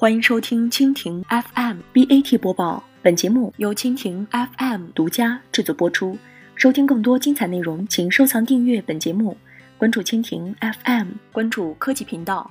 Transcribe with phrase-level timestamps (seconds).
[0.00, 6.16] 欢迎收听蜻蜓 FM BAT 播报，本节目由蜻蜓 FM 独家制作播出。
[6.54, 9.36] 收听更多精彩内容，请收藏订阅本节目，
[9.76, 12.50] 关注蜻蜓 FM，关注科技频道。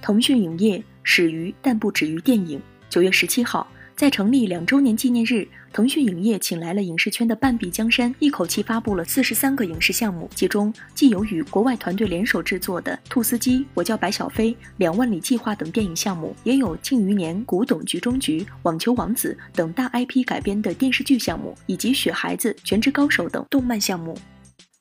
[0.00, 2.58] 腾讯影业始于但不止于电影。
[2.88, 3.68] 九月十七号。
[3.98, 24.16] 在成立两周年纪念日，腾讯影业请来了影视圈的半壁江山，一口气发布了四十三个影视项目，其中既有与国外团队联手制作的《兔斯基》《我叫白小飞》《两万里计划》等电影项目，也有《庆余年》《古董局中局》《网球王子》等大 IP 改编的电视剧项目，以及《雪孩子》《全职高手》等动漫项目。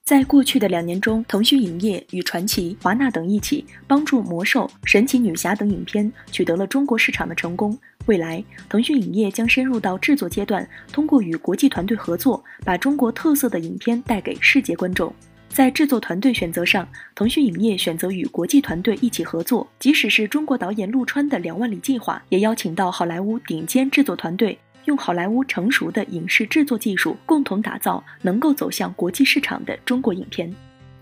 [0.07, 7.77] 在过去的两年中，腾讯影业与传奇、华纳等一起，帮助《魔兽》《神奇女侠》等影片取得了中国市场的成功。
[8.05, 15.13] 未来，腾讯影业将深入到制作阶段，通过与国际团队合作，把中国特色的影片带给世界观众。
[15.49, 24.57] 在制作团队选择上，腾讯影业选择与国际团队一起合作，即使是中国导演陆川的《两万里计划》，也邀请到好莱坞顶尖制作团队。
[24.87, 30.49] 用好莱坞成熟的影视制作技术，共同打造能够走向国际市场的中国影片。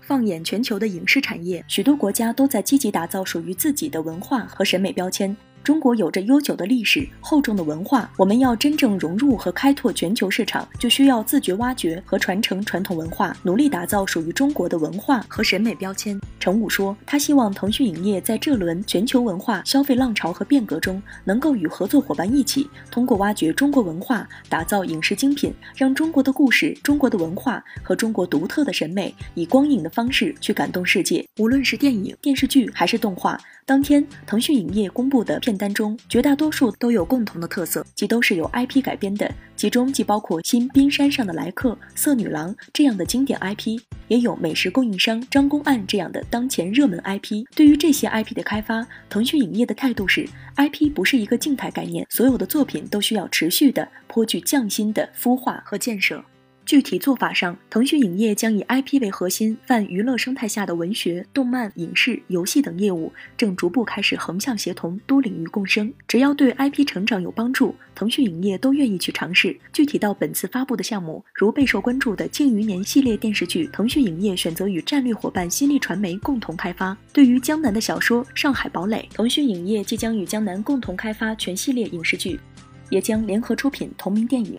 [0.00, 5.36] 放眼全球的影视产业，许多国家都在积极打造属于自己的文化和审美标签。
[5.62, 16.20] 中国有着悠久的历史、厚重的文化，我们要真正融入和开拓全球市场，就需要自觉挖掘和传承传统文化，努力打造属于中国的文化和审美标签。
[16.46, 31.26] 程武说，他希望腾讯影业在这轮全球文化消费浪潮和变革中，能够与合作伙伴一起，通过挖掘中国文化，打造影视精品，让中国的故事、中国的文化和中国独特的审美，以光影的方式去感动世界。
[31.40, 33.36] 无论是电影、电视剧还是动画。
[33.64, 39.28] 当天，腾讯影业公布的片单中，绝大多数都有共同的特色，即都是由 IP 改编的。
[39.56, 47.44] 其中既包括《新冰山上的来客》《色女郎》这样的经典 IP，也有美食供应商张公案这样的当前热门 IP。
[47.54, 56.24] 对于这些 IP 的开发，腾讯影业的态度是：IP 不是一个静态概念，所有的作品都需要持续的、颇具匠心的孵化和建设。
[56.66, 65.92] 具体做法上，腾讯影业将以 IP 为核心，泛娱乐生态下的文学、动漫、影视、游戏等业务，正逐步开始横向协同，多领域共生。
[66.08, 69.56] 只要对 IP 成长有帮助，腾讯影业都愿意去尝试。
[69.72, 76.98] 具体到本次发布的项目，如备受关注的《庆余年》系列电视剧，腾讯影业选择与战略伙伴新力传媒共同开发。
[77.12, 82.40] 对于江南的小说《上海堡垒》，腾讯影业即将与江南共同开发全系列影视剧，
[82.90, 84.58] 也将联合出品同名电影。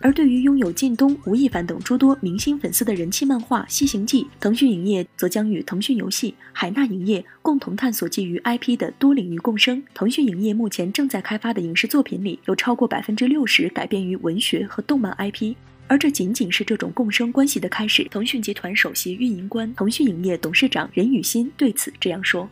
[0.00, 9.82] 而对于拥有靳东、吴亦凡等诸多明星粉丝的人气漫画《西行记》，腾讯影业则将与腾讯游戏、海纳影业共同探索基于 IP 的多领域共生。
[9.94, 15.54] 腾讯影业目前正在开发的影视作品里，有超过百分之六十改编于文学和动漫 IP，
[15.88, 18.06] 而这仅仅是这种共生关系的开始。
[18.10, 22.48] 腾讯集团首席运营官、腾讯影业董事长任宇欣对此这样说：“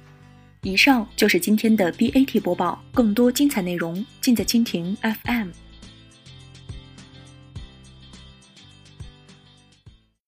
[0.63, 5.51] 以上就是今天的 BAT 播报，更多精彩内容尽在蜻蜓 FM。”